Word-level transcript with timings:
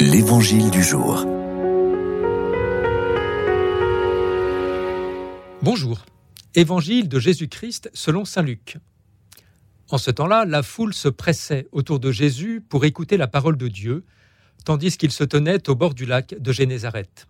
L'Évangile 0.00 0.70
du 0.70 0.84
jour. 0.84 1.26
Bonjour. 5.60 6.06
Évangile 6.54 7.08
de 7.08 7.18
Jésus-Christ 7.18 7.90
selon 7.94 8.24
Saint 8.24 8.42
Luc. 8.42 8.76
En 9.90 9.98
ce 9.98 10.12
temps-là, 10.12 10.44
la 10.44 10.62
foule 10.62 10.94
se 10.94 11.08
pressait 11.08 11.66
autour 11.72 11.98
de 11.98 12.12
Jésus 12.12 12.60
pour 12.60 12.84
écouter 12.84 13.16
la 13.16 13.26
parole 13.26 13.56
de 13.56 13.66
Dieu, 13.66 14.04
tandis 14.64 14.96
qu'il 14.96 15.10
se 15.10 15.24
tenait 15.24 15.68
au 15.68 15.74
bord 15.74 15.94
du 15.94 16.06
lac 16.06 16.32
de 16.38 16.52
Génézareth. 16.52 17.26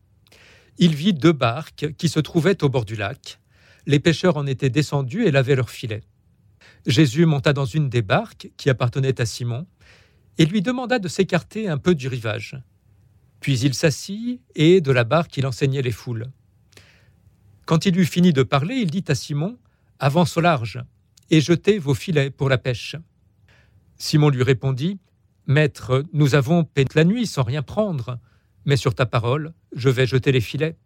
Il 0.76 0.94
vit 0.94 1.14
deux 1.14 1.32
barques 1.32 1.94
qui 1.96 2.10
se 2.10 2.20
trouvaient 2.20 2.62
au 2.62 2.68
bord 2.68 2.84
du 2.84 2.96
lac. 2.96 3.40
Les 3.86 3.98
pêcheurs 3.98 4.36
en 4.36 4.46
étaient 4.46 4.68
descendus 4.68 5.24
et 5.24 5.30
lavaient 5.30 5.56
leurs 5.56 5.70
filets. 5.70 6.04
Jésus 6.86 7.24
monta 7.24 7.54
dans 7.54 7.64
une 7.64 7.88
des 7.88 8.02
barques 8.02 8.50
qui 8.58 8.68
appartenait 8.68 9.18
à 9.22 9.24
Simon 9.24 9.66
et 10.38 10.46
lui 10.46 10.62
demanda 10.62 10.98
de 10.98 11.08
s'écarter 11.08 11.68
un 11.68 11.78
peu 11.78 11.94
du 11.94 12.08
rivage. 12.08 12.56
Puis 13.40 13.58
il 13.60 13.74
s'assit 13.74 14.40
et 14.54 14.80
de 14.80 14.92
la 14.92 15.04
barque 15.04 15.36
il 15.36 15.46
enseignait 15.46 15.82
les 15.82 15.92
foules. 15.92 16.26
Quand 17.66 17.84
il 17.84 17.98
eut 17.98 18.06
fini 18.06 18.32
de 18.32 18.42
parler, 18.42 18.76
il 18.76 18.90
dit 18.90 19.04
à 19.08 19.14
Simon 19.14 19.58
Avance 19.98 20.36
au 20.36 20.40
large 20.40 20.80
et 21.30 21.40
jetez 21.40 21.78
vos 21.78 21.94
filets 21.94 22.30
pour 22.30 22.48
la 22.48 22.56
pêche. 22.56 22.96
Simon 23.98 24.30
lui 24.30 24.42
répondit 24.42 24.98
Maître, 25.46 26.04
nous 26.12 26.34
avons 26.34 26.64
peine 26.64 26.88
la 26.94 27.04
nuit 27.04 27.26
sans 27.26 27.42
rien 27.42 27.62
prendre, 27.62 28.18
mais 28.64 28.76
sur 28.76 28.94
ta 28.94 29.06
parole, 29.06 29.52
je 29.74 29.88
vais 29.88 30.06
jeter 30.06 30.30
les 30.30 30.40
filets. 30.40 30.76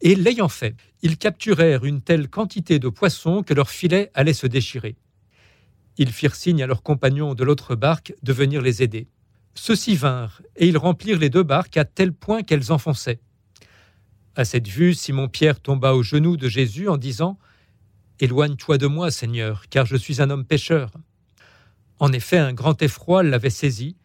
Et 0.00 0.14
l'ayant 0.14 0.48
fait, 0.48 0.76
ils 1.02 1.18
capturèrent 1.18 1.84
une 1.84 2.02
telle 2.02 2.28
quantité 2.28 2.78
de 2.78 2.88
poissons 2.88 3.42
que 3.42 3.54
leurs 3.54 3.70
filets 3.70 4.10
allaient 4.14 4.32
se 4.32 4.46
déchirer. 4.46 4.96
Ils 5.98 6.12
firent 6.12 6.34
signe 6.34 6.62
à 6.62 6.66
leurs 6.66 6.82
compagnons 6.82 7.34
de 7.34 7.44
l'autre 7.44 7.74
barque 7.74 8.14
de 8.22 8.32
venir 8.32 8.60
les 8.60 8.82
aider. 8.82 9.08
Ceux-ci 9.54 9.96
vinrent, 9.96 10.42
et 10.56 10.68
ils 10.68 10.76
remplirent 10.76 11.18
les 11.18 11.30
deux 11.30 11.42
barques 11.42 11.76
à 11.76 11.84
tel 11.84 12.12
point 12.12 12.42
qu'elles 12.42 12.72
enfonçaient. 12.72 13.20
À 14.34 14.44
cette 14.44 14.68
vue, 14.68 14.92
Simon-Pierre 14.92 15.60
tomba 15.60 15.94
aux 15.94 16.02
genoux 16.02 16.36
de 16.36 16.48
Jésus 16.48 16.88
en 16.88 16.98
disant 16.98 17.38
Éloigne-toi 18.20 18.76
de 18.76 18.86
moi, 18.86 19.10
Seigneur, 19.10 19.64
car 19.70 19.86
je 19.86 19.96
suis 19.96 20.20
un 20.20 20.28
homme 20.28 20.44
pécheur. 20.44 20.90
En 21.98 22.12
effet, 22.12 22.38
un 22.38 22.52
grand 22.52 22.80
effroi 22.82 23.22
l'avait 23.22 23.50
saisi, 23.50 23.96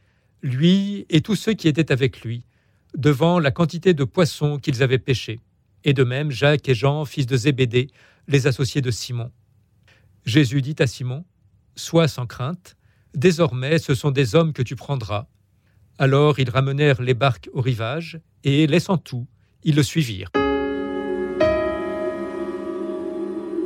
lui 0.42 1.06
et 1.10 1.22
tous 1.22 1.36
ceux 1.36 1.54
qui 1.54 1.68
étaient 1.68 1.92
avec 1.92 2.22
lui, 2.22 2.44
devant 2.96 3.40
la 3.40 3.52
quantité 3.52 3.94
de 3.94 4.04
poissons 4.06 4.58
qu'ils 4.58 4.84
avaient 4.84 4.98
pêchés, 4.98 5.40
et 5.84 5.94
de 5.94 6.04
même 6.04 6.32
Jacques 6.32 6.68
et 6.70 6.76
Jean, 6.76 7.04
fils 7.04 7.26
de 7.26 7.36
Zébédée, 7.36 7.90
les 8.28 8.48
associés 8.48 8.82
de 8.82 8.92
Simon. 8.92 9.32
Jésus 10.26 10.62
dit 10.62 10.76
à 10.80 10.88
Simon 10.88 11.26
Sois 11.82 12.08
sans 12.08 12.28
crainte, 12.28 12.78
désormais 13.16 13.80
ce 13.80 13.96
sont 13.96 14.12
des 14.12 14.36
hommes 14.36 14.54
que 14.54 14.62
tu 14.62 14.76
prendras. 14.76 15.26
Alors 15.98 16.38
ils 16.38 16.52
ramenèrent 16.52 17.02
les 17.02 17.16
barques 17.16 17.50
au 17.54 17.62
rivage, 17.62 18.22
et, 18.44 18.68
laissant 18.68 19.00
tout, 19.00 19.26
ils 19.64 19.74
le 19.74 19.82
suivirent. 19.82 20.30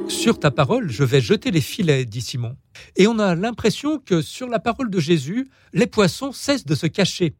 Sur 0.08 0.40
ta 0.40 0.50
parole, 0.50 0.90
je 0.90 1.04
vais 1.04 1.20
jeter 1.20 1.52
les 1.52 1.60
filets, 1.60 2.06
dit 2.06 2.22
Simon. 2.22 2.56
Et 2.96 3.06
on 3.06 3.20
a 3.20 3.36
l'impression 3.36 4.00
que 4.00 4.22
sur 4.22 4.48
la 4.48 4.60
parole 4.60 4.90
de 4.90 5.00
Jésus, 5.02 5.50
les 5.74 5.86
poissons 5.86 6.32
cessent 6.32 6.66
de 6.66 6.74
se 6.74 6.88
cacher. 6.88 7.36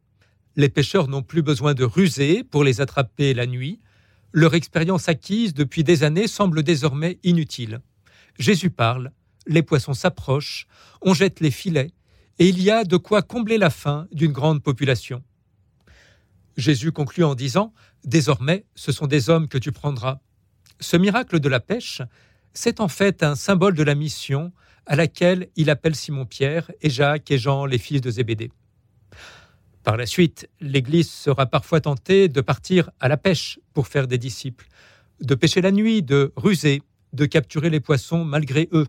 Les 0.56 0.68
pêcheurs 0.68 1.08
n'ont 1.08 1.22
plus 1.22 1.42
besoin 1.42 1.72
de 1.72 1.84
ruser 1.84 2.44
pour 2.44 2.64
les 2.64 2.82
attraper 2.82 3.32
la 3.32 3.46
nuit. 3.46 3.80
Leur 4.30 4.54
expérience 4.54 5.08
acquise 5.08 5.54
depuis 5.54 5.84
des 5.84 6.04
années 6.04 6.28
semble 6.28 6.62
désormais 6.62 7.18
inutile. 7.24 7.80
Jésus 8.38 8.68
parle, 8.68 9.10
les 9.46 9.62
poissons 9.62 9.94
s'approchent, 9.94 10.66
on 11.02 11.14
jette 11.14 11.40
les 11.40 11.50
filets, 11.50 11.92
et 12.38 12.48
il 12.48 12.62
y 12.62 12.70
a 12.70 12.84
de 12.84 12.96
quoi 12.96 13.22
combler 13.22 13.58
la 13.58 13.70
faim 13.70 14.08
d'une 14.12 14.32
grande 14.32 14.62
population. 14.62 15.22
Jésus 16.56 16.92
conclut 16.92 17.24
en 17.24 17.34
disant 17.34 17.72
Désormais, 18.04 18.64
ce 18.74 18.92
sont 18.92 19.06
des 19.06 19.30
hommes 19.30 19.48
que 19.48 19.58
tu 19.58 19.72
prendras. 19.72 20.20
Ce 20.80 20.96
miracle 20.96 21.40
de 21.40 21.48
la 21.48 21.60
pêche, 21.60 22.02
c'est 22.52 22.80
en 22.80 22.88
fait 22.88 23.22
un 23.22 23.34
symbole 23.34 23.74
de 23.74 23.82
la 23.82 23.94
mission 23.94 24.52
à 24.86 24.96
laquelle 24.96 25.48
il 25.56 25.70
appelle 25.70 25.96
Simon-Pierre 25.96 26.70
et 26.80 26.90
Jacques 26.90 27.30
et 27.30 27.38
Jean, 27.38 27.66
les 27.66 27.78
fils 27.78 28.00
de 28.00 28.10
Zébédée. 28.10 28.50
Par 29.82 29.96
la 29.96 30.06
suite, 30.06 30.48
l'Église 30.60 31.10
sera 31.10 31.46
parfois 31.46 31.80
tentée 31.80 32.28
de 32.28 32.40
partir 32.40 32.90
à 33.00 33.08
la 33.08 33.16
pêche 33.16 33.58
pour 33.72 33.88
faire 33.88 34.06
des 34.06 34.18
disciples, 34.18 34.66
de 35.20 35.34
pêcher 35.34 35.60
la 35.60 35.72
nuit, 35.72 36.02
de 36.02 36.32
ruser, 36.36 36.82
de 37.12 37.26
capturer 37.26 37.70
les 37.70 37.80
poissons 37.80 38.24
malgré 38.24 38.68
eux. 38.72 38.86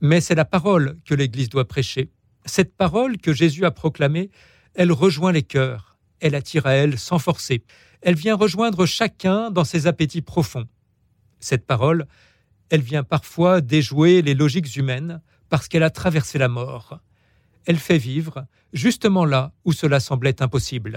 Mais 0.00 0.20
c'est 0.20 0.34
la 0.34 0.44
parole 0.44 0.96
que 1.04 1.14
l'Église 1.14 1.48
doit 1.48 1.68
prêcher. 1.68 2.10
Cette 2.44 2.76
parole 2.76 3.18
que 3.18 3.32
Jésus 3.32 3.64
a 3.64 3.70
proclamée, 3.70 4.30
elle 4.74 4.92
rejoint 4.92 5.32
les 5.32 5.42
cœurs, 5.42 5.96
elle 6.20 6.34
attire 6.34 6.66
à 6.66 6.72
elle 6.72 6.98
sans 6.98 7.18
forcer, 7.18 7.64
elle 8.00 8.14
vient 8.14 8.36
rejoindre 8.36 8.86
chacun 8.86 9.50
dans 9.50 9.64
ses 9.64 9.86
appétits 9.86 10.22
profonds. 10.22 10.68
Cette 11.40 11.66
parole, 11.66 12.06
elle 12.70 12.82
vient 12.82 13.02
parfois 13.02 13.60
déjouer 13.60 14.22
les 14.22 14.34
logiques 14.34 14.76
humaines 14.76 15.20
parce 15.48 15.68
qu'elle 15.68 15.82
a 15.82 15.90
traversé 15.90 16.38
la 16.38 16.48
mort. 16.48 17.00
Elle 17.66 17.78
fait 17.78 17.98
vivre 17.98 18.46
justement 18.72 19.24
là 19.24 19.52
où 19.64 19.72
cela 19.72 20.00
semblait 20.00 20.42
impossible. 20.42 20.96